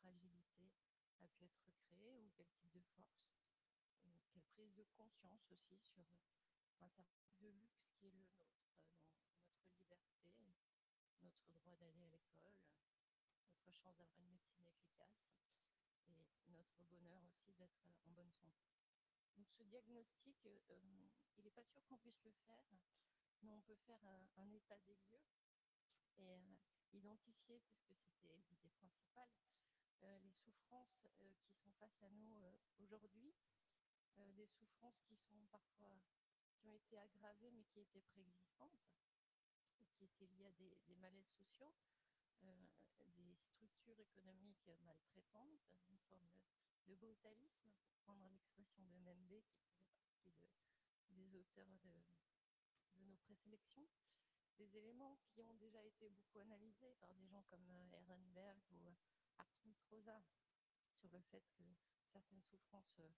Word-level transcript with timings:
fragilité 0.00 0.72
a 1.20 1.28
pu 1.28 1.44
être 1.44 1.70
créé 1.86 2.18
ou 2.18 2.30
quel 2.36 2.48
type 2.50 2.72
de 2.72 2.82
force, 2.94 3.32
quelle 4.32 4.42
prise 4.54 4.74
de 4.74 4.84
conscience 4.96 5.50
aussi 5.50 5.78
sur 5.78 6.04
un 6.80 6.88
certain 6.88 7.22
de 7.40 7.48
luxe 7.48 7.86
qui 7.98 8.06
est 8.06 8.10
le 8.10 8.22
nôtre, 8.22 8.62
notre 9.52 9.72
liberté, 9.74 10.54
notre 11.22 11.52
droit 11.52 11.76
d'aller 11.76 12.02
à 12.02 12.08
l'école, 12.08 12.58
notre 13.46 13.72
chance 13.72 13.96
d'avoir 13.96 14.18
une 14.18 14.30
médecine 14.30 14.66
efficace 14.66 15.28
et 16.06 16.50
notre 16.50 16.82
bonheur 16.84 17.22
aussi 17.24 17.52
d'être 17.54 17.86
en 18.04 18.10
bonne 18.10 18.32
santé. 18.32 18.70
Donc 19.36 19.48
ce 19.50 19.62
diagnostic, 19.64 20.46
euh, 20.46 20.58
il 21.36 21.42
n'est 21.42 21.50
pas 21.50 21.64
sûr 21.64 21.84
qu'on 21.86 21.98
puisse 21.98 22.22
le 22.24 22.32
faire, 22.46 22.64
mais 23.42 23.52
on 23.52 23.60
peut 23.62 23.76
faire 23.86 24.04
un, 24.36 24.50
état 24.52 24.78
des 24.86 24.94
lieux 24.94 25.22
et 26.18 26.30
euh, 26.30 26.56
identifier, 26.92 27.60
puisque 27.60 27.94
c'était 27.96 28.36
l'idée 28.48 28.70
principale, 28.70 29.30
euh, 29.38 29.61
les 30.02 30.32
souffrances 30.32 30.94
qui 31.00 31.52
sont 31.54 31.72
face 31.78 32.02
à 32.02 32.10
nous 32.10 32.34
aujourd'hui, 32.78 33.34
des 34.36 34.46
souffrances 34.46 35.00
qui 35.08 35.16
sont 35.16 35.44
parfois 35.50 36.00
qui 36.56 36.66
ont 36.68 36.74
été 36.74 36.98
aggravées 36.98 37.50
mais 37.50 37.64
qui 37.64 37.80
étaient 37.80 38.00
préexistantes, 38.00 38.80
qui 39.96 40.04
étaient 40.04 40.26
liées 40.26 40.46
à 40.46 40.52
des, 40.52 40.94
malaises 40.96 41.30
sociaux, 41.36 41.72
des 42.40 43.36
structures 43.36 43.98
économiques 44.00 44.68
maltraitantes, 44.84 45.70
une 45.90 45.98
forme 46.08 46.28
de 46.86 46.94
brutalisme, 46.94 47.70
pour 47.82 47.92
prendre 48.04 48.28
l'expression 48.28 48.82
de 48.84 48.98
Membe, 48.98 49.42
qui 50.22 50.30
fait 50.32 50.48
partie 50.48 50.70
des 51.10 51.34
auteurs 51.34 51.78
de, 51.84 53.02
nos 53.04 53.16
présélections, 53.16 53.86
des 54.58 54.76
éléments 54.76 55.18
qui 55.26 55.42
ont 55.42 55.54
déjà 55.54 55.82
été 55.84 56.08
beaucoup 56.10 56.38
analysés 56.38 56.94
par 57.00 57.12
des 57.14 57.26
gens 57.26 57.42
comme 57.50 57.68
euh, 57.70 57.96
Ehrenberg 57.98 58.58
ou 58.70 58.94
euh, 59.92 60.20
sur 60.98 61.10
le 61.12 61.20
fait 61.30 61.44
que 61.56 61.62
certaines 62.12 62.42
souffrances 62.42 62.98
euh, 63.00 63.08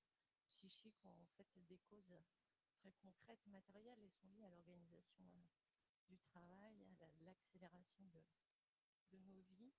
psychiques 0.49 1.05
ont 1.05 1.21
en 1.23 1.27
fait 1.37 1.47
des 1.69 1.79
causes 1.79 2.15
très 2.77 2.93
concrètes, 2.93 3.47
matérielles 3.47 4.03
et 4.03 4.11
sont 4.11 4.29
liées 4.29 4.45
à 4.45 4.51
l'organisation 4.51 5.25
du 6.09 6.19
travail, 6.19 6.83
à 6.83 7.25
l'accélération 7.25 8.05
de, 8.07 9.19
nos 9.19 9.43
vies. 9.43 9.73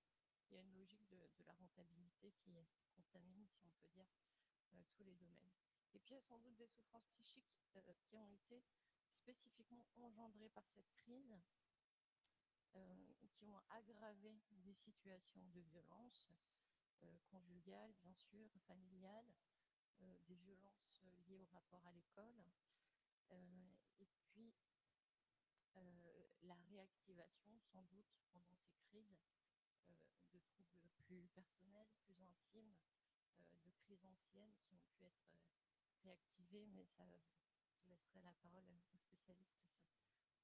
Il 0.48 0.54
y 0.54 0.58
a 0.58 0.62
une 0.62 0.74
logique 0.74 1.06
de, 1.08 1.16
la 1.46 1.52
rentabilité 1.54 2.32
qui 2.32 2.50
contamine, 2.96 3.46
si 3.48 3.64
on 3.64 3.70
peut 3.80 3.88
dire, 3.88 4.06
tous 4.96 5.04
les 5.04 5.14
domaines. 5.14 5.52
Et 5.94 5.98
puis 5.98 6.12
il 6.12 6.14
y 6.14 6.18
a 6.18 6.22
sans 6.22 6.38
doute 6.38 6.56
des 6.56 6.66
souffrances 6.66 7.06
psychiques 7.08 7.48
qui 8.08 8.16
ont 8.16 8.30
été 8.30 8.62
spécifiquement 9.26 9.86
engendrées 9.96 10.48
par 10.50 10.64
cette 10.68 10.90
crise, 10.94 11.30
euh, 11.32 11.40
qui 13.34 13.46
ont 13.46 13.60
aggravé 13.70 14.40
des 14.50 14.74
situations 14.74 15.46
de 15.48 15.60
violence 15.60 16.30
euh, 17.02 17.16
conjugale, 17.26 17.92
bien 18.02 18.14
sûr, 18.14 18.48
familiale, 18.66 19.26
euh, 20.00 20.16
des 20.26 20.36
violences 20.36 21.02
liées 21.26 21.38
au 21.38 21.46
rapport 21.46 21.84
à 21.86 21.92
l'école, 21.92 22.44
et 23.98 24.06
puis 24.06 24.54
la 26.42 26.56
réactivation, 26.70 27.58
sans 27.72 27.82
doute, 27.84 28.06
pendant 28.32 28.56
ces 28.56 28.72
crises, 28.88 29.18
de 30.32 30.38
troubles 30.40 30.88
plus 31.06 31.28
personnels, 31.34 31.88
plus 32.04 32.20
intimes, 32.20 32.74
de 33.64 33.70
crises 33.72 34.04
anciennes 34.04 34.54
qui 34.62 34.74
ont 34.74 34.82
pu 34.94 35.04
être 35.04 35.26
réactivées, 36.02 36.66
mais 36.66 36.84
ça 36.84 37.04
laisserait 37.86 38.22
la 38.22 38.34
parole 38.34 38.64
aux 38.70 38.98
spécialistes 38.98 39.66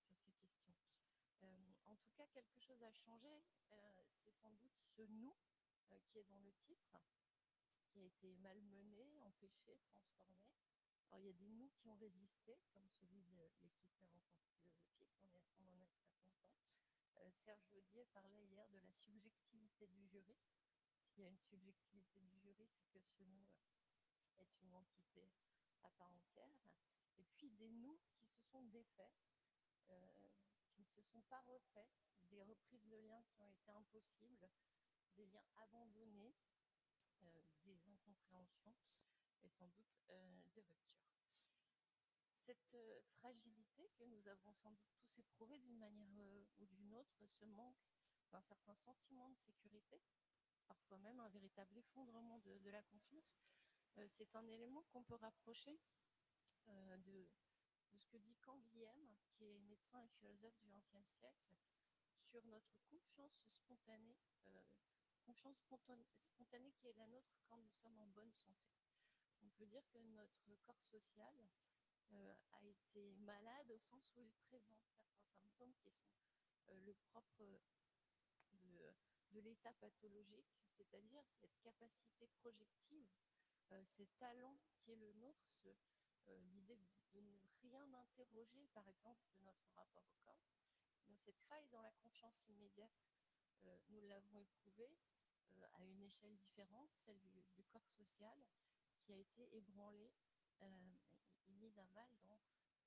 sur, 0.04 0.16
ces 0.18 0.32
questions. 0.32 0.74
Euh, 1.42 1.72
en 1.86 1.96
tout 2.12 2.22
cas, 2.22 2.26
quelque 2.26 2.58
chose 2.58 2.82
a 2.82 2.92
changé. 2.92 3.42
Euh, 3.72 4.04
c'est 4.22 4.34
sans 4.34 4.52
doute 4.52 4.76
ce 4.96 5.02
nous 5.02 5.34
euh, 5.90 5.98
qui 6.08 6.18
est 6.18 6.24
dans 6.24 6.40
le 6.40 6.52
titre, 6.66 6.98
qui 7.88 8.00
a 8.00 8.02
été 8.02 8.34
malmené, 8.36 9.18
empêché, 9.20 9.78
transformé. 9.86 10.36
Alors, 11.08 11.20
il 11.20 11.26
y 11.26 11.30
a 11.30 11.32
des 11.32 11.48
nous 11.48 11.70
qui 11.70 11.88
ont 11.88 11.96
résisté, 11.96 12.58
comme 12.72 12.86
celui 13.00 13.22
de 13.22 13.32
l'équipe 13.32 13.74
des 13.78 13.86
rencontres 13.86 14.36
philosophiques, 14.44 15.16
on, 15.24 15.32
est, 15.32 15.42
on 15.56 15.68
en 15.68 15.80
est 15.80 15.88
très 15.88 16.04
content. 16.12 16.52
Serge 17.44 17.66
Audier 17.72 18.04
parlait 18.12 18.44
hier 18.44 18.68
de 18.68 18.78
la 18.78 18.92
subjectivité 18.92 19.86
du 19.86 20.06
jury. 20.06 20.36
S'il 21.08 21.24
y 21.24 21.26
a 21.26 21.30
une 21.30 21.38
subjectivité 21.38 22.20
du 22.20 22.38
jury, 22.40 22.68
c'est 22.90 23.00
que 23.00 23.00
ce 23.00 23.22
nous 23.24 23.48
est 24.38 24.60
une 24.62 24.74
entité 24.74 25.30
à 25.82 25.90
part 25.90 26.12
entière 26.12 26.52
et 27.18 27.24
puis 27.36 27.50
des 27.52 27.70
nous 27.70 27.98
qui 28.14 28.26
se 28.26 28.42
sont 28.50 28.62
défaits, 28.64 29.12
euh, 29.88 30.31
sont 31.02 31.22
pas 31.22 31.40
refaits, 31.42 31.88
des 32.30 32.42
reprises 32.42 32.86
de 32.86 32.96
liens 32.96 33.22
qui 33.22 33.40
ont 33.40 33.48
été 33.48 33.70
impossibles, 33.70 34.48
des 35.16 35.26
liens 35.26 35.44
abandonnés, 35.56 36.34
euh, 37.22 37.42
des 37.64 37.78
incompréhensions 37.88 38.74
et 39.42 39.48
sans 39.48 39.68
doute 39.68 40.00
euh, 40.10 40.40
des 40.54 40.62
ruptures. 40.62 41.02
Cette 42.46 42.76
fragilité 43.18 43.90
que 43.98 44.04
nous 44.04 44.26
avons 44.26 44.52
sans 44.54 44.72
doute 44.72 44.90
tous 44.96 45.18
éprouvée 45.18 45.58
d'une 45.58 45.78
manière 45.78 46.08
ou 46.58 46.66
d'une 46.66 46.94
autre, 46.94 47.26
ce 47.26 47.44
manque 47.44 47.84
d'un 48.32 48.42
certain 48.42 48.74
sentiment 48.74 49.30
de 49.30 49.36
sécurité, 49.36 50.00
parfois 50.66 50.98
même 50.98 51.20
un 51.20 51.28
véritable 51.28 51.76
effondrement 51.78 52.38
de, 52.38 52.58
de 52.58 52.70
la 52.70 52.82
confiance, 52.82 53.36
c'est 54.16 54.34
un 54.36 54.46
élément 54.48 54.82
qu'on 54.90 55.02
peut 55.02 55.16
rapprocher 55.16 55.78
euh, 56.68 56.96
de, 57.92 57.98
ce 57.98 58.06
que 58.06 58.16
dit 58.16 58.36
Canguilhem, 58.40 59.06
qui 59.32 59.44
est 59.44 59.58
médecin 59.60 60.00
et 60.02 60.08
philosophe 60.08 60.58
du 60.60 60.68
XXe 60.68 61.06
siècle, 61.18 61.54
sur 62.30 62.44
notre 62.46 62.74
confiance 62.88 63.46
spontanée, 63.56 64.16
euh, 64.48 64.62
confiance 65.24 65.58
spontanée 65.60 66.72
qui 66.72 66.88
est 66.88 66.94
la 66.94 67.06
nôtre 67.06 67.36
quand 67.46 67.58
nous 67.58 67.72
sommes 67.82 67.98
en 67.98 68.06
bonne 68.06 68.32
santé. 68.32 68.72
On 69.42 69.50
peut 69.50 69.66
dire 69.66 69.82
que 69.90 69.98
notre 69.98 70.54
corps 70.64 70.82
social 70.90 71.34
euh, 72.12 72.34
a 72.52 72.64
été 72.64 73.14
malade 73.16 73.70
au 73.70 73.78
sens 73.78 74.12
où 74.16 74.22
il 74.22 74.32
présente 74.48 74.82
certains 74.94 75.26
symptômes 75.40 75.74
qui 75.74 75.90
sont 75.90 76.80
le 76.86 76.94
propre 76.94 77.44
de, 79.34 79.40
l'état 79.40 79.72
pathologique, 79.74 80.54
c'est-à-dire 80.76 81.24
cette 81.40 81.58
capacité 81.62 82.28
projective, 82.40 83.08
ces 83.96 84.06
talents 84.18 84.58
qui 84.80 84.92
est 84.92 84.96
le 84.96 85.12
nôtre, 85.14 85.66
euh, 85.66 85.74
l'idée 86.28 86.78
de 87.12 87.20
ne 87.20 87.36
rien 87.62 87.92
interroger, 87.94 88.66
par 88.74 88.88
exemple, 88.88 89.22
de 89.38 89.44
notre 89.44 89.66
rapport 89.74 90.04
au 90.08 90.16
corps. 90.24 90.46
Dans 91.08 91.16
cette 91.18 91.40
faille 91.48 91.66
dans 91.70 91.82
la 91.82 91.92
confiance 91.92 92.42
immédiate, 92.48 93.02
euh, 93.64 93.78
nous 93.88 94.00
l'avons 94.02 94.38
éprouvée 94.38 94.90
euh, 95.58 95.66
à 95.74 95.84
une 95.84 96.02
échelle 96.02 96.36
différente, 96.36 96.90
celle 97.04 97.20
du, 97.20 97.64
corps 97.70 97.88
social, 97.96 98.38
qui 99.00 99.12
a 99.12 99.16
été 99.16 99.48
ébranlée 99.56 100.12
et 100.60 100.70
mise 101.48 101.78
à 101.78 101.86
mal 101.86 102.08
dans 102.28 102.38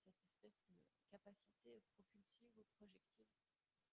cette 0.03 0.23
espèce 0.23 0.63
de 0.69 0.75
capacité 1.09 1.81
propulsive 1.93 2.23
ou 2.31 2.37
projective 2.37 2.93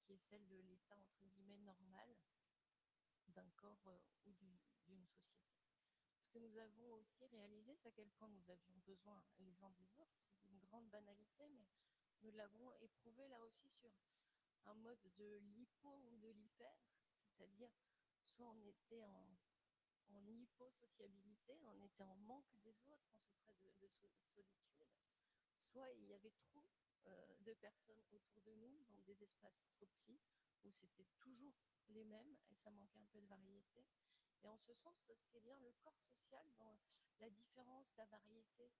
qui 0.02 0.12
est 0.12 0.18
celle 0.30 0.46
de 0.48 0.56
l'état 0.56 0.96
entre 0.96 1.24
guillemets 1.24 1.58
normal 1.58 2.08
d'un 3.28 3.50
corps 3.56 4.02
ou 4.26 4.32
d'une 4.32 4.58
société 4.58 5.41
que 6.32 6.38
nous 6.38 6.56
avons 6.56 6.94
aussi 6.94 7.26
réalisé, 7.26 7.76
c'est 7.76 7.88
à 7.88 7.92
quel 7.92 8.08
point 8.12 8.28
nous 8.28 8.50
avions 8.50 8.74
besoin 8.86 9.22
les 9.38 9.62
uns 9.62 9.70
des 9.72 10.00
autres. 10.00 10.24
C'est 10.32 10.48
une 10.48 10.58
grande 10.60 10.88
banalité, 10.88 11.48
mais 11.50 11.68
nous 12.22 12.30
l'avons 12.32 12.72
éprouvé 12.80 13.28
là 13.28 13.44
aussi 13.44 13.68
sur 13.68 13.90
un 14.64 14.74
mode 14.74 15.02
de 15.16 15.38
l'hypo 15.54 15.90
ou 16.10 16.16
de 16.16 16.28
l'hyper, 16.28 16.74
c'est-à-dire 17.36 17.70
soit 18.22 18.48
on 18.48 18.64
était 18.64 19.04
en, 19.04 19.26
en 20.08 20.26
hypo-sociabilité, 20.26 21.58
on 21.66 21.80
était 21.82 22.04
en 22.04 22.16
manque 22.16 22.56
des 22.62 22.76
autres, 22.88 23.12
on 23.12 23.20
souffrait 23.20 23.74
de, 23.80 23.88
solitude, 23.88 24.46
soit 25.70 25.90
il 25.92 26.06
y 26.06 26.14
avait 26.14 26.30
trop 26.30 26.64
euh, 27.06 27.36
de 27.40 27.52
personnes 27.54 28.02
autour 28.10 28.40
de 28.42 28.54
nous 28.54 28.84
dans 28.88 29.00
des 29.02 29.22
espaces 29.22 29.60
trop 29.66 29.86
petits 29.86 30.20
où 30.64 30.70
c'était 30.70 31.08
toujours 31.18 31.52
les 31.88 32.04
mêmes 32.04 32.36
et 32.50 32.54
ça 32.54 32.70
manquait 32.70 33.00
un 33.00 33.06
peu 33.12 33.20
de 33.20 33.26
variété. 33.26 33.84
Et 34.44 34.48
en 34.48 34.58
ce 34.58 34.74
sens, 34.74 34.96
c'est 35.30 35.40
bien 35.40 35.58
le 35.60 35.72
corps 35.84 36.00
social 36.00 36.44
dans 36.58 36.76
la 37.20 37.30
différence, 37.30 37.86
la 37.96 38.06
variété 38.06 38.72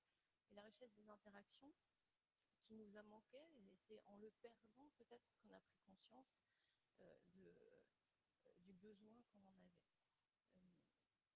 et 0.50 0.54
la 0.54 0.62
richesse 0.62 0.92
des 0.94 1.08
interactions 1.08 1.72
qui 2.64 2.74
nous 2.74 2.96
a 2.96 3.02
manqué. 3.04 3.38
Et 3.38 3.76
c'est 3.86 4.02
en 4.06 4.16
le 4.16 4.30
perdant 4.42 4.88
peut-être 4.96 5.30
qu'on 5.36 5.52
a 5.52 5.60
pris 5.60 5.78
conscience 5.86 6.34
euh, 7.00 7.16
euh, 7.36 8.52
du 8.64 8.72
besoin 8.74 9.22
qu'on 9.30 9.44
en 9.44 9.56
avait. 9.62 9.86
Euh, 10.56 10.68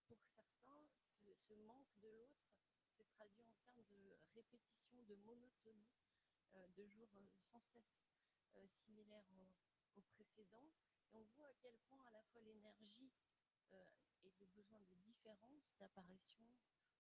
pour 0.09 0.19
certains, 0.35 0.89
ce, 1.25 1.55
manque 1.55 1.95
de 2.01 2.09
l'autre 2.09 2.43
s'est 2.97 3.05
traduit 3.05 3.43
en 3.43 3.57
termes 3.59 3.87
de 3.89 4.19
répétition, 4.35 5.03
de 5.03 5.15
monotonie, 5.17 5.95
de 6.77 6.87
jours 6.87 7.11
sans 7.39 7.61
cesse 7.61 8.71
similaires 8.85 9.31
aux, 9.95 10.03
précédents. 10.03 10.71
Et 11.13 11.17
on 11.17 11.25
voit 11.37 11.47
à 11.47 11.55
quel 11.61 11.77
point 11.89 12.01
à 12.07 12.11
la 12.11 12.23
fois 12.23 12.43
l'énergie 12.43 13.13
et 14.27 14.35
le 14.41 14.47
besoin 14.47 14.81
de 14.91 14.97
différence, 15.07 15.71
d'apparition, 15.79 16.47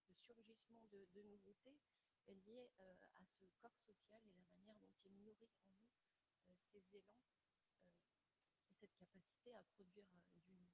de 0.08 0.14
surgissement 0.14 0.82
de, 0.92 1.22
nouveautés 1.22 1.78
est 2.26 2.34
lié 2.46 2.70
euh, 2.80 2.94
à 3.16 3.24
ce 3.26 3.46
corps 3.60 3.78
social 3.78 4.20
et 4.24 4.30
la 4.36 4.44
manière 4.44 4.78
dont 4.78 4.94
il 5.04 5.14
nourrit 5.24 5.50
en 5.58 5.66
nous 5.74 5.90
euh, 6.46 6.54
ces 6.70 6.82
élans, 6.96 7.18
euh, 7.50 8.72
cette 8.78 8.94
capacité 8.94 9.54
à 9.54 9.62
produire 9.74 10.04
du 10.06 10.52
nouveau. 10.52 10.68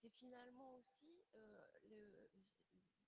C'est 0.00 0.10
finalement 0.10 0.76
aussi 0.76 1.24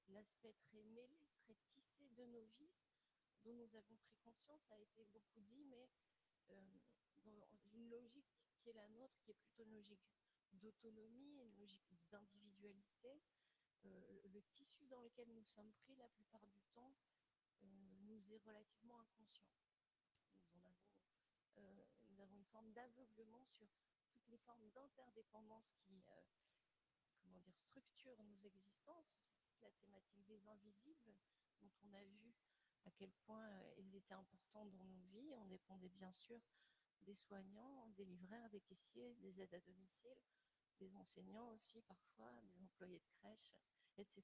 l'aspect 0.08 0.54
très 0.54 0.82
mêlé, 0.82 1.28
très 1.44 1.54
tissé 1.68 2.08
de 2.16 2.24
nos 2.24 2.44
vies 2.58 2.72
dont 3.44 3.52
nous 3.52 3.76
avons 3.76 3.96
pris 3.96 4.16
conscience, 4.24 4.62
ça 4.68 4.74
a 4.74 4.78
été 4.78 5.04
beaucoup 5.12 5.40
dit, 5.40 5.64
mais 5.64 5.88
dans 6.48 6.64
une 7.74 7.88
logique 7.90 8.32
qui 8.62 8.70
est 8.70 8.72
la 8.72 8.88
nôtre, 8.88 9.14
qui 9.22 9.30
est 9.32 9.34
plutôt 9.34 9.64
logique 9.64 10.00
d'autonomie, 10.54 11.40
une 11.40 11.56
logique 11.56 11.88
d'individualité, 12.10 13.20
le 13.84 14.42
tissu 14.52 14.86
dans 14.88 15.00
lequel 15.00 15.28
nous 15.32 15.44
sommes 15.44 15.72
pris 15.72 15.94
la 15.96 16.08
plupart 16.08 16.46
du 16.48 16.60
temps 16.74 16.92
nous 17.62 18.32
est 18.32 18.38
relativement 18.44 19.00
inconscient. 19.00 19.50
Nous, 20.54 22.20
avons, 22.20 22.34
une 22.34 22.44
forme 22.46 22.72
d'aveuglement 22.72 23.44
sur 23.44 23.68
toutes 24.10 24.28
les 24.28 24.38
formes 24.38 24.68
d'interdépendance 24.70 25.74
qui 25.84 26.02
comment 27.20 27.40
dire, 27.40 27.58
structurent 27.58 28.22
nos 28.22 28.38
existences, 28.38 29.20
la 29.62 29.70
thématique 29.70 30.24
des 30.26 30.46
invisibles, 30.48 31.14
dont 31.60 31.70
on 31.84 31.92
a 31.92 32.02
vu 32.02 32.34
à 32.84 32.90
quel 32.92 33.10
point 33.26 33.48
ils 33.78 33.94
étaient 33.96 34.14
importants 34.14 34.66
dans 34.66 34.84
nos 34.84 35.02
vies. 35.12 35.34
On 35.34 35.46
dépendait 35.46 35.88
bien 35.90 36.12
sûr 36.12 36.40
des 37.06 37.14
soignants, 37.14 37.88
des 37.96 38.04
livreurs, 38.04 38.50
des 38.50 38.60
caissiers, 38.60 39.14
des 39.16 39.40
aides 39.40 39.54
à 39.54 39.60
domicile, 39.60 40.20
des 40.78 40.94
enseignants 40.96 41.48
aussi 41.50 41.80
parfois, 41.82 42.30
des 42.42 42.60
employés 42.60 42.98
de 42.98 43.08
crèche, 43.20 43.52
etc. 43.96 44.22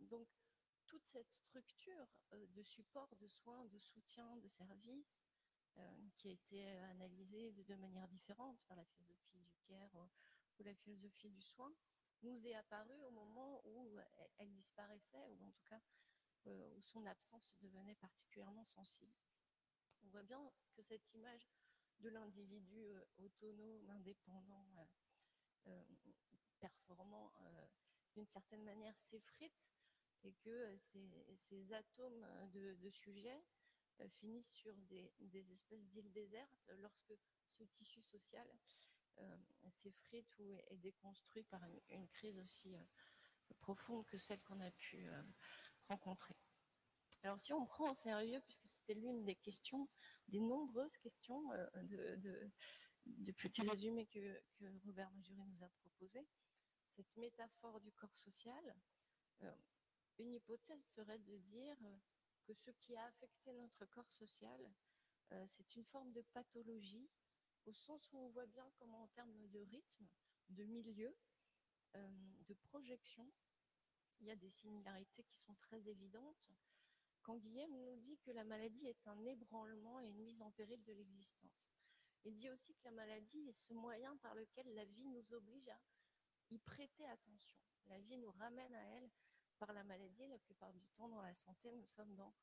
donc 0.00 0.26
toute 0.86 1.04
cette 1.06 1.30
structure 1.32 2.08
de 2.32 2.62
support, 2.62 3.14
de 3.16 3.28
soins, 3.28 3.64
de 3.66 3.78
soutien, 3.78 4.36
de 4.38 4.48
services, 4.48 5.20
qui 6.16 6.28
a 6.28 6.32
été 6.32 6.68
analysée 6.78 7.52
de 7.52 7.62
deux 7.62 7.76
manières 7.76 8.08
différentes 8.08 8.60
par 8.66 8.76
la 8.76 8.84
philosophie 8.84 9.38
du 9.38 9.56
care 9.68 9.94
ou 10.58 10.62
la 10.64 10.74
philosophie 10.74 11.30
du 11.30 11.42
soin, 11.42 11.72
nous 12.22 12.44
est 12.44 12.54
apparue 12.54 13.00
au 13.04 13.10
moment 13.10 13.62
où 13.64 13.98
elle 14.38 14.52
disparaissait, 14.52 15.24
ou 15.28 15.44
en 15.44 15.50
tout 15.50 15.64
cas 15.64 15.80
où 16.46 16.82
son 16.82 17.06
absence 17.06 17.54
devenait 17.60 17.94
particulièrement 17.94 18.64
sensible. 18.64 19.14
On 20.02 20.08
voit 20.08 20.22
bien 20.22 20.40
que 20.74 20.82
cette 20.82 21.12
image 21.14 21.48
de 22.00 22.08
l'individu 22.08 22.94
autonome, 23.18 23.90
indépendant, 23.90 24.66
performant, 26.60 27.32
d'une 28.14 28.26
certaine 28.26 28.64
manière 28.64 28.98
s'effrite 28.98 29.66
et 30.24 30.32
que 30.34 30.76
ces, 30.78 31.72
atomes 31.72 32.26
de, 32.52 32.90
sujets 32.90 33.42
finissent 34.08 34.52
sur 34.52 34.74
des, 34.82 35.50
espèces 35.50 35.86
d'îles 35.88 36.12
désertes 36.12 36.70
lorsque 36.78 37.14
ce 37.50 37.64
tissu 37.64 38.02
social 38.02 38.46
s'effrite 39.70 40.38
ou 40.38 40.52
est, 40.52 40.76
déconstruit 40.76 41.44
par 41.44 41.62
une, 41.88 42.08
crise 42.08 42.38
aussi 42.38 42.74
profonde 43.58 44.06
que 44.06 44.18
celle 44.18 44.40
qu'on 44.42 44.60
a 44.60 44.70
pu 44.70 45.08
rencontrer. 45.88 46.36
Alors 47.22 47.40
si 47.40 47.52
on 47.52 47.66
prend 47.66 47.90
au 47.90 47.94
sérieux, 47.94 48.40
puisque 48.46 48.69
c'était 48.80 48.98
l'une 48.98 49.24
des 49.24 49.36
questions, 49.36 49.88
des 50.28 50.40
nombreuses 50.40 50.96
questions 50.98 51.42
de, 51.82 52.16
de, 53.06 53.32
petits 53.32 53.62
résumés 53.62 54.06
que, 54.06 54.40
que 54.54 54.64
Robert 54.84 55.10
Majoré 55.12 55.42
nous 55.46 55.62
a 55.62 55.68
proposé, 55.68 56.26
cette 56.86 57.16
métaphore 57.16 57.80
du 57.80 57.92
corps 57.92 58.16
social, 58.16 58.76
une 60.18 60.34
hypothèse 60.34 60.84
serait 60.88 61.18
de 61.18 61.38
dire 61.38 61.76
que 62.44 62.54
ce 62.54 62.70
qui 62.70 62.96
a 62.96 63.04
affecté 63.06 63.52
notre 63.52 63.86
corps 63.86 64.12
social, 64.12 64.60
c'est 65.48 65.76
une 65.76 65.84
forme 65.84 66.12
de 66.12 66.22
pathologie, 66.32 67.08
au 67.66 67.72
sens 67.72 68.12
où 68.12 68.18
on 68.18 68.28
voit 68.30 68.46
bien 68.46 68.68
comment 68.78 69.02
en 69.02 69.08
termes 69.08 69.48
de 69.48 69.60
rythme, 69.60 70.06
de 70.50 70.64
milieu, 70.64 71.14
de 71.94 72.54
projection, 72.54 73.30
il 74.20 74.26
y 74.26 74.30
a 74.30 74.36
des 74.36 74.50
similarités 74.50 75.24
qui 75.24 75.38
sont 75.38 75.54
très 75.56 75.88
évidentes. 75.88 76.50
Quand 77.22 77.36
Guillaume 77.36 77.76
nous 77.84 77.96
dit 77.96 78.18
que 78.18 78.30
la 78.30 78.44
maladie 78.44 78.86
est 78.86 79.06
un 79.06 79.24
ébranlement 79.24 80.00
et 80.00 80.08
une 80.08 80.22
mise 80.22 80.40
en 80.42 80.50
péril 80.52 80.82
de 80.84 80.92
l'existence. 80.92 81.70
Il 82.24 82.36
dit 82.36 82.50
aussi 82.50 82.74
que 82.74 82.84
la 82.84 82.92
maladie 82.92 83.48
est 83.48 83.66
ce 83.66 83.72
moyen 83.72 84.16
par 84.18 84.34
lequel 84.34 84.74
la 84.74 84.84
vie 84.84 85.06
nous 85.06 85.32
oblige 85.32 85.68
à 85.68 85.80
y 86.50 86.58
prêter 86.58 87.06
attention. 87.06 87.58
La 87.86 87.98
vie 88.00 88.18
nous 88.18 88.30
ramène 88.32 88.74
à 88.74 88.82
elle 88.96 89.10
par 89.58 89.72
la 89.72 89.84
maladie. 89.84 90.26
La 90.26 90.38
plupart 90.38 90.72
du 90.72 90.86
temps, 90.96 91.08
dans 91.08 91.22
la 91.22 91.34
santé, 91.34 91.70
nous 91.72 91.86
sommes 91.86 92.14
dans 92.14 92.34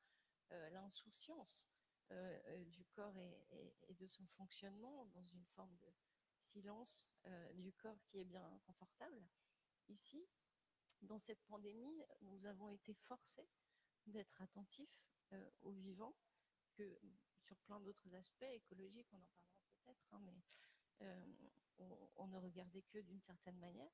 euh, 0.52 0.70
l'insouciance 0.70 1.66
euh, 2.10 2.40
euh, 2.46 2.64
du 2.66 2.84
corps 2.86 3.18
et, 3.18 3.94
de 3.94 4.06
son 4.06 4.26
fonctionnement, 4.28 5.06
dans 5.06 5.24
une 5.24 5.44
forme 5.56 5.76
de 5.78 5.92
silence 6.40 7.10
du 7.54 7.72
corps 7.74 8.00
qui 8.06 8.20
est 8.20 8.24
bien 8.24 8.58
confortable. 8.64 9.22
Ici, 9.88 10.26
dans 11.02 11.18
cette 11.18 11.42
pandémie, 11.44 12.02
nous 12.22 12.46
avons 12.46 12.70
été 12.70 12.94
forcés 12.94 13.48
d'être 14.08 14.40
attentifs 14.42 15.02
aux 15.62 15.72
vivants, 15.72 16.14
que 16.72 16.98
sur 17.40 17.56
plein 17.58 17.80
d'autres 17.80 18.14
aspects 18.14 18.42
écologiques, 18.42 19.08
on 19.12 19.16
en 19.16 19.28
parlera 19.28 19.62
peut-être, 19.84 20.14
hein, 20.14 20.20
mais 20.24 20.42
on, 22.16 22.26
ne 22.26 22.38
regardait 22.38 22.82
que 22.82 22.98
d'une 22.98 23.20
certaine 23.20 23.58
manière. 23.58 23.92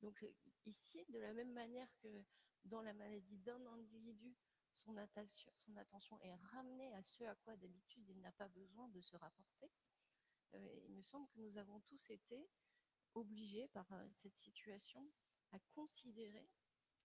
Donc 0.00 0.24
ici, 0.66 1.04
de 1.08 1.18
la 1.18 1.32
même 1.32 1.52
manière 1.52 1.88
que 2.02 2.24
dans 2.64 2.82
la 2.82 2.92
maladie 2.92 3.38
d'un 3.38 3.64
individu, 3.66 4.34
son 4.72 4.96
attention, 4.96 5.52
son 5.56 5.76
attention, 5.76 6.20
est 6.22 6.34
ramenée 6.34 6.92
à 6.94 7.02
ce 7.02 7.24
à 7.24 7.34
quoi 7.36 7.56
d'habitude 7.56 8.08
il 8.08 8.20
n'a 8.20 8.32
pas 8.32 8.48
besoin 8.48 8.88
de 8.88 9.00
se 9.00 9.16
rapporter, 9.16 9.70
il 10.54 10.94
me 10.94 11.02
semble 11.02 11.28
que 11.28 11.40
nous 11.40 11.56
avons 11.56 11.80
tous 11.80 12.10
été 12.10 12.48
obligés 13.14 13.68
par 13.68 13.86
cette 14.14 14.36
situation 14.36 15.06
à 15.52 15.58
considérer 15.74 16.48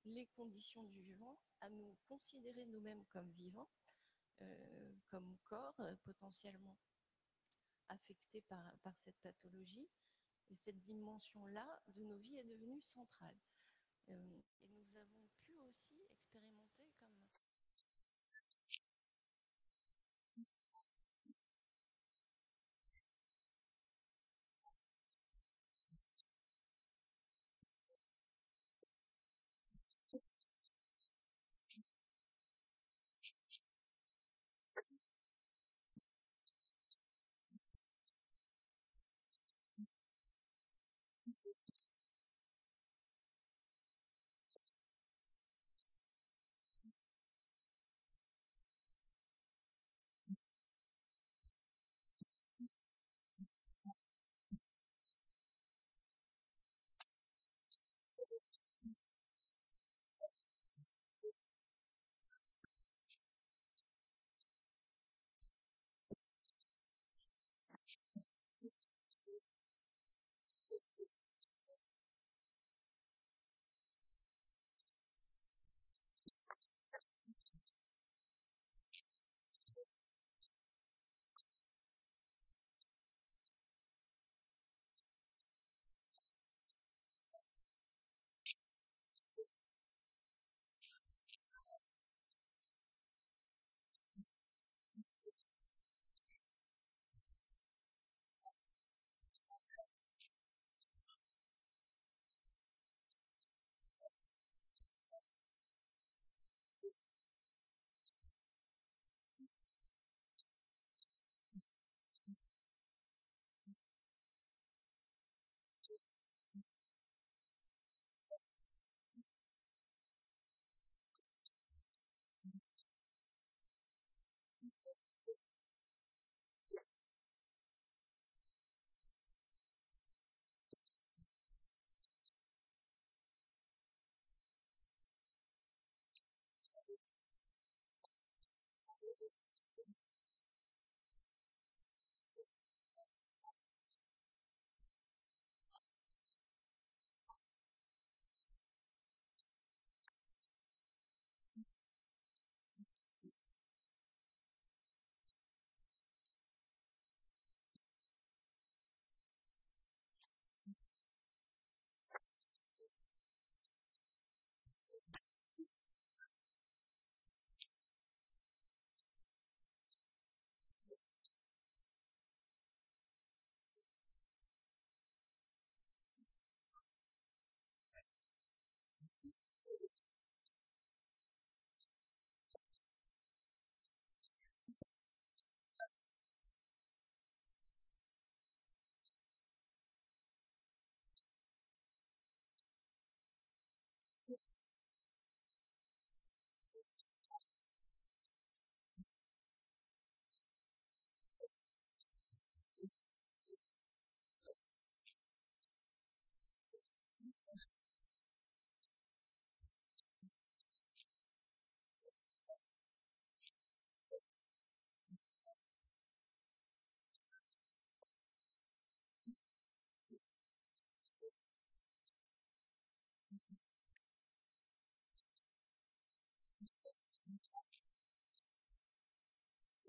les 0.06 0.28
conditions 0.28 0.84
du 0.84 1.02
vivant, 1.02 1.38
à 1.62 1.70
nous 1.70 1.96
considérer 2.08 2.66
nous-mêmes 2.66 3.06
comme 3.08 3.30
vivants, 3.32 3.68
comme 5.08 5.38
corps 5.44 5.80
potentiellement 6.04 6.78
affectés 7.90 8.42
par, 8.42 8.96
cette 9.04 9.20
pathologie. 9.22 9.90
Et 10.52 10.56
cette 10.56 10.80
dimension-là 10.80 11.82
de 11.90 12.04
nos 12.04 12.18
vies 12.18 12.38
est 12.38 12.44
devenue 12.44 12.82
centrale. 12.82 13.38
et 14.08 14.44
nous 14.64 14.98
avons 14.98 15.29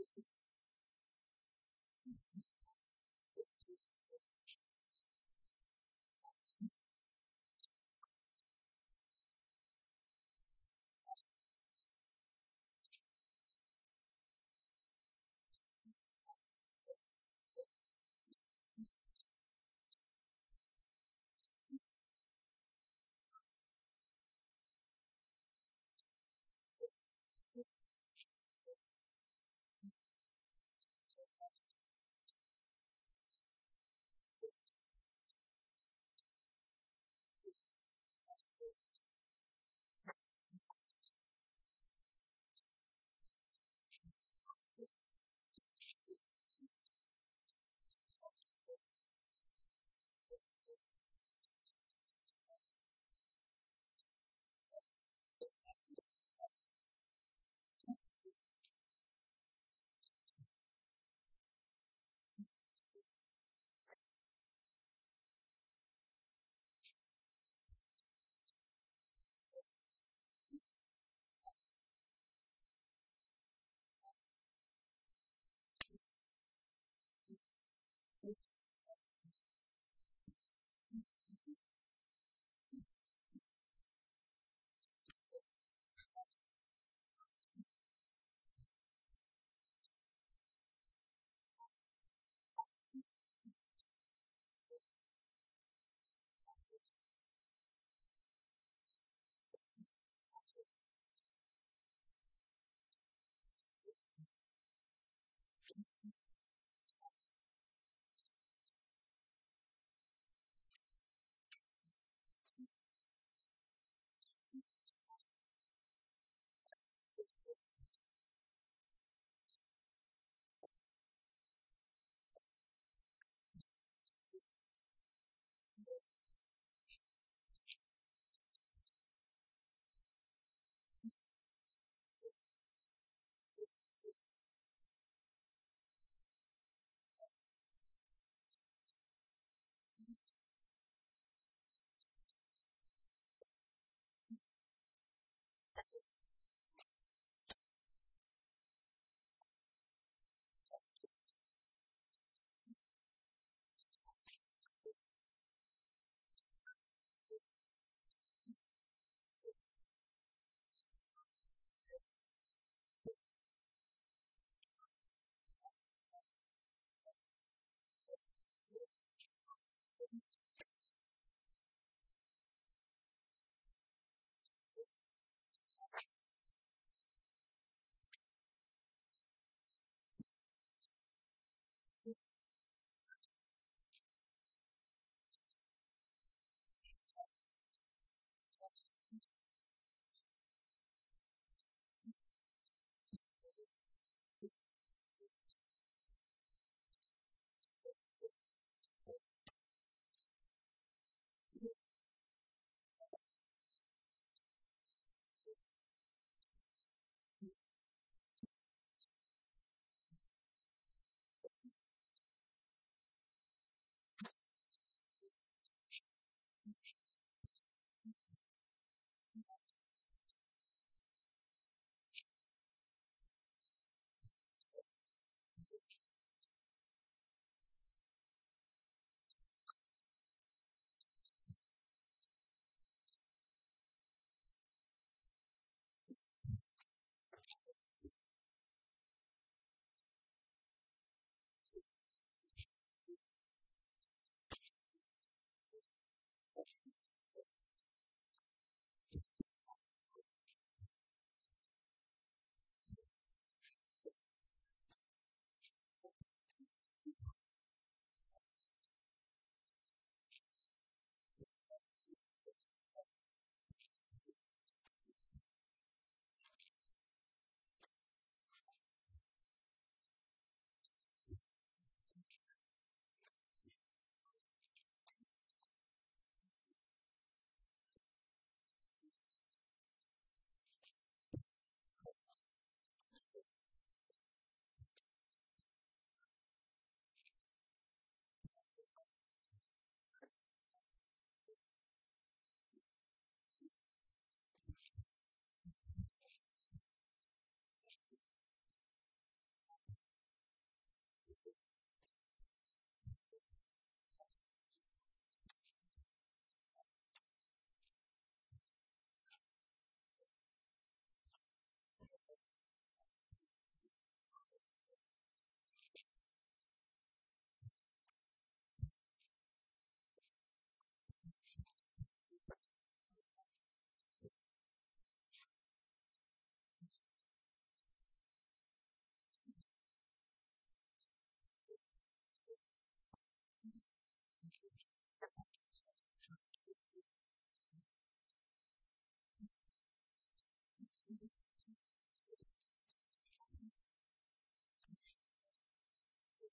Thank 0.01 0.25
you. 2.37 2.70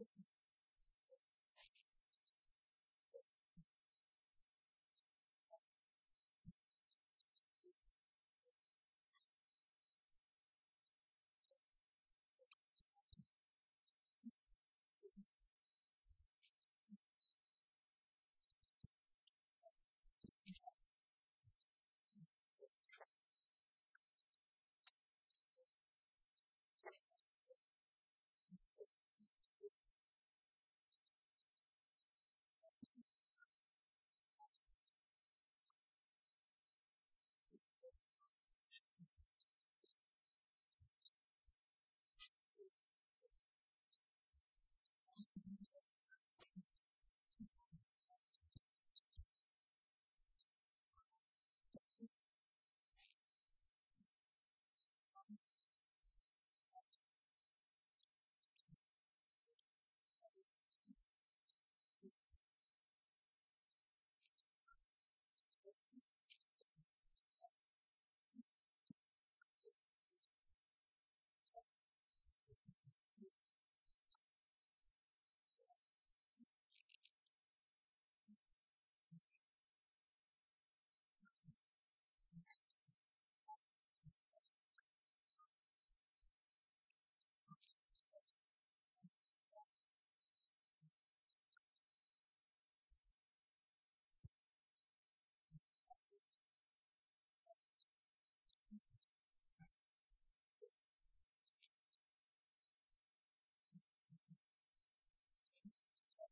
Jesus 0.00 0.60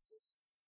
Jesus 0.09 0.58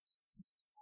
Jesus 0.00 0.22
Christ. 0.34 0.77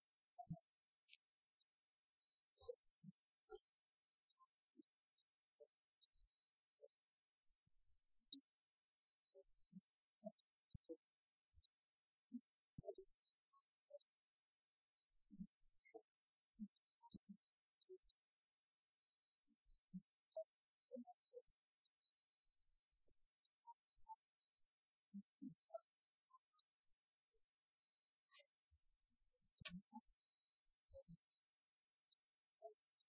Jesus 0.00 0.37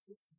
scripture 0.00 0.36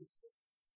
existence 0.00 0.69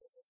Jesus. 0.00 0.23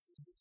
Jesus. 0.00 0.39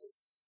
Jesus. 0.00 0.47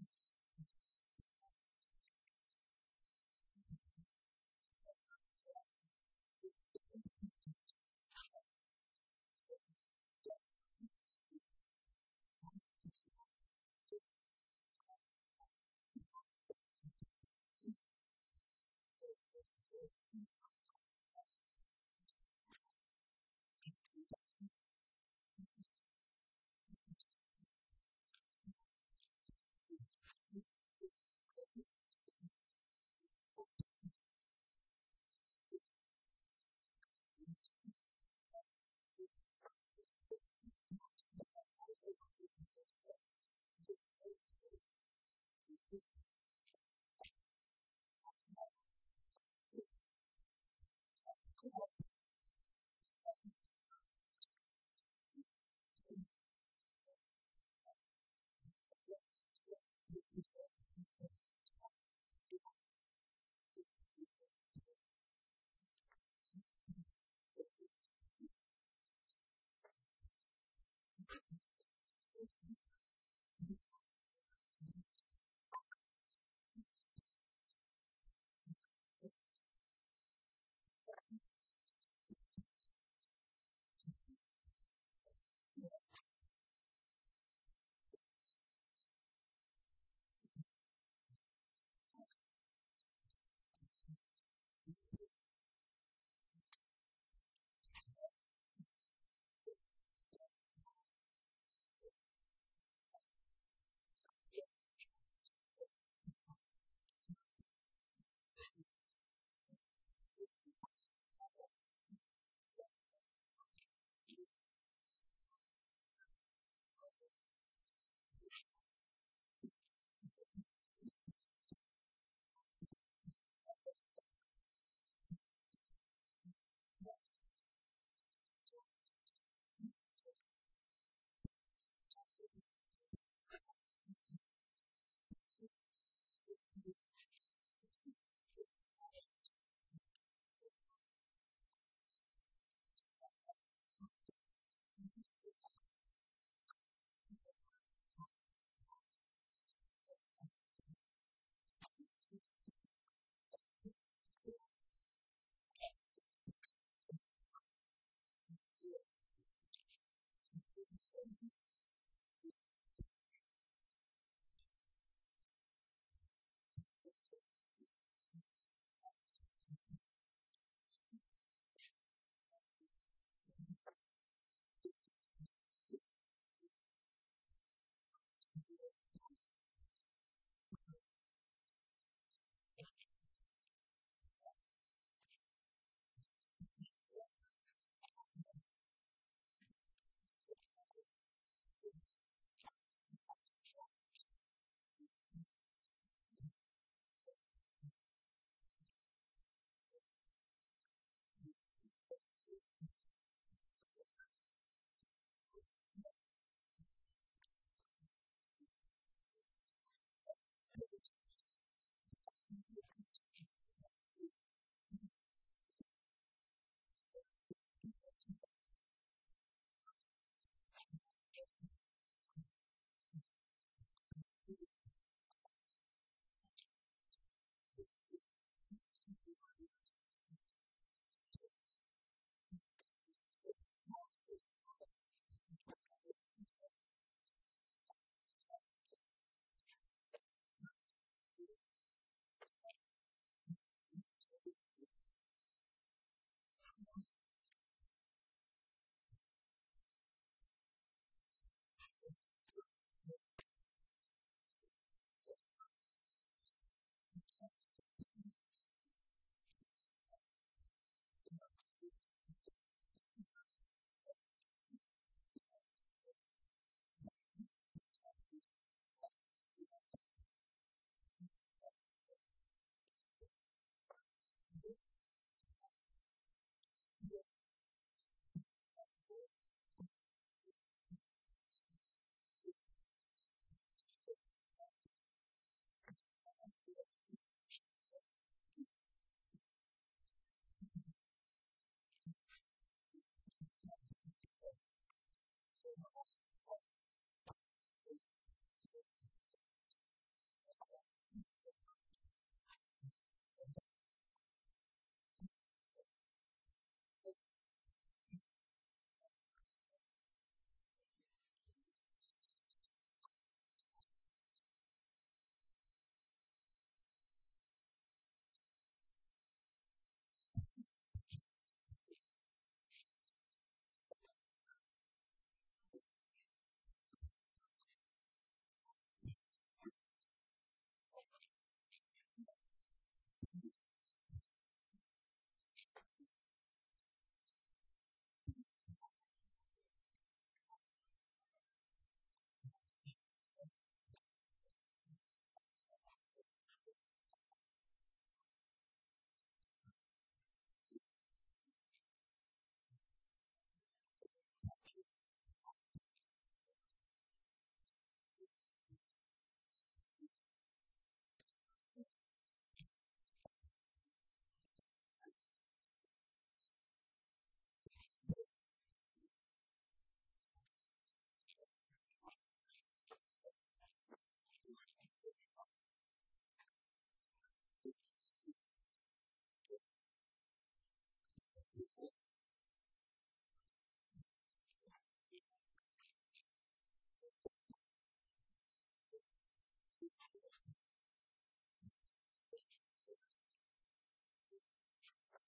business. 0.00 0.32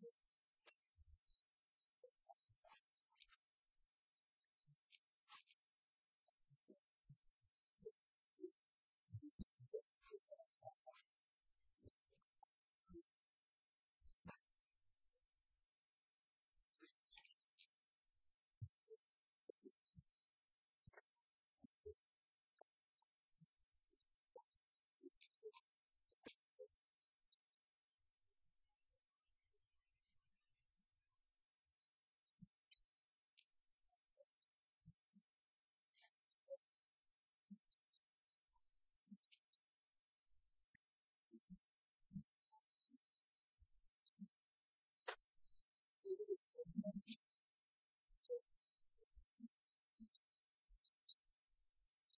Jesus 0.00 0.39